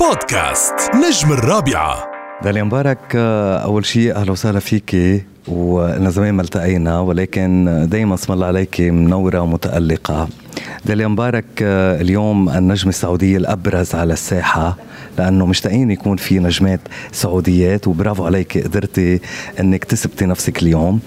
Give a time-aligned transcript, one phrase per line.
[0.00, 2.10] بودكاست نجم الرابعة.
[2.44, 8.46] داليا مبارك أول شيء أهلا وسهلا فيكي ولنا زمان ما التقينا ولكن دايما اسم الله
[8.46, 10.28] عليك منورة ومتألقة.
[10.84, 14.76] داليا مبارك اليوم النجمة السعودية الأبرز على الساحة
[15.18, 16.80] لأنه مشتاقين يكون في نجمات
[17.12, 19.20] سعوديات وبرافو عليك قدرتي
[19.60, 21.00] أنك تثبتي نفسك اليوم.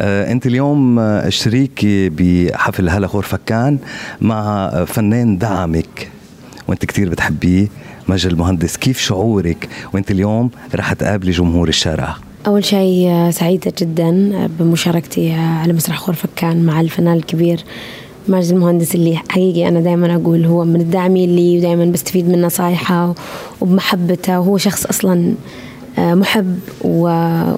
[0.00, 3.78] آه، أنت اليوم شريكي بحفل هلا خور فكان
[4.20, 6.08] مع فنان دعمك.
[6.68, 7.68] وانت كتير بتحبيه
[8.08, 14.46] مجد المهندس كيف شعورك وانت اليوم رح تقابلي جمهور الشارع؟ أول شيء آه، سعيدة جدا
[14.58, 17.64] بمشاركتي آه، على مسرح خور فكان مع الفنان الكبير
[18.28, 23.14] ماجد المهندس اللي حقيقي أنا دائما أقول هو من الداعمين لي ودائما بستفيد من نصايحه
[23.60, 25.34] وبمحبته وهو شخص أصلا
[25.98, 26.58] آه، محب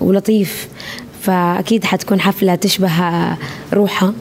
[0.01, 0.69] ولطيف
[1.23, 2.91] فأكيد حتكون حفلة تشبه
[3.73, 4.13] روحه.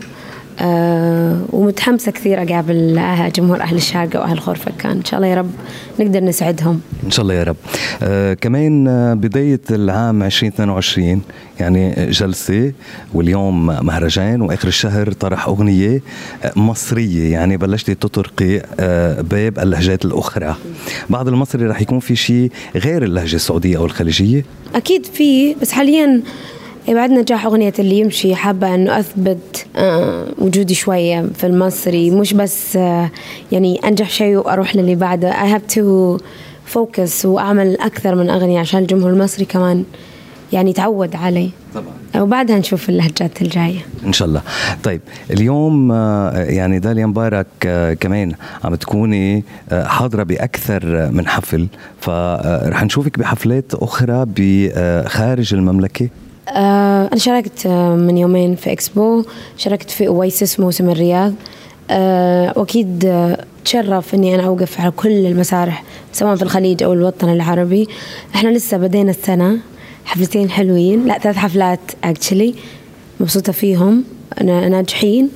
[0.62, 5.36] آه، ومتحمسة كثير أقابل أه- جمهور أهل الشارقة وأهل خور فكان إن شاء الله يا
[5.36, 5.52] رب
[6.00, 6.82] نقدر نسعدهم.
[7.04, 7.56] إن شاء الله يا رب.
[8.04, 11.22] آه كمان آه، بداية العام 2022
[11.60, 12.74] يعني جلسة
[13.14, 16.02] واليوم مهرجان وآخر الشهر طرح أغنية
[16.44, 17.32] آه، مصرية.
[17.32, 20.56] يعني بلشتي تطرقي آه باب اللهجات الأخرى.
[21.10, 24.46] بعد المصري رح يكون في شيء غير اللهجة السعودية أو الخليجية؟
[24.76, 26.22] أكيد في بس حاليا
[26.94, 32.76] بعد نجاح أغنية اللي يمشي حابة أنه أثبت آه، وجودي شوية في المصري مش بس
[32.76, 33.10] آه،
[33.52, 35.32] يعني أنجح شيء وأروح للي بعده.
[35.32, 35.82] I have to
[36.76, 39.84] focus وأعمل أكثر من أغنية عشان الجمهور المصري كمان
[40.54, 41.50] يعني يتعود علي.
[41.76, 42.24] طبعا.
[42.24, 43.80] وبعدها نشوف اللهجات الجاية.
[44.06, 44.42] إن شاء الله.
[44.84, 45.02] طيب
[45.32, 47.48] اليوم آه، يعني داليا مبارك
[48.00, 51.68] كمان عم تكوني حاضرة بأكثر من حفل.
[52.02, 56.10] فرح نشوفك بحفلات أخرى بخارج المملكة.
[56.56, 59.24] أنا شاركت آه، من يومين في إكسبو.
[59.58, 61.34] شاركت في أويسس موسم الرياض.
[61.92, 65.84] آه، وأكيد آه، تشرف إني أنا أوقف على كل المسارح
[66.14, 67.88] سواء في الخليج أو الوطن العربي.
[68.36, 69.58] إحنا لسه بدينا السنة.
[70.06, 71.06] حفلتين حلوين.
[71.08, 72.56] لا ثلاث حفلات اكشلي
[73.20, 74.04] مبسوطة فيهم.
[74.42, 75.30] نا- ناجحين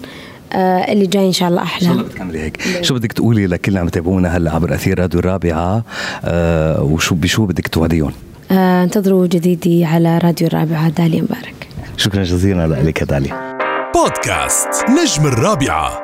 [0.53, 3.68] آه، اللي جاي إن شاء الله ان شاء الله بتكملي هيك؟ شو بدك تقولي لكل
[3.69, 5.84] اللي عم يتابعونا هلا عبر اثير راديو الرابعة؟
[6.25, 10.90] آه وشو بشو بدك توعديهم؟ آه، انتظروا جديدي على راديو الرابعة.
[10.90, 11.68] داليا مبارك.
[11.97, 13.58] شكرا جزيلا لك يا داليا.
[13.96, 16.03] بودكاست نجم الرابعة.